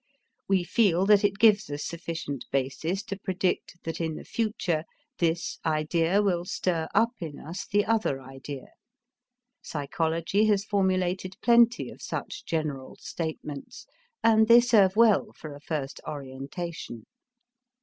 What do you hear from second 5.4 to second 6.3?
idea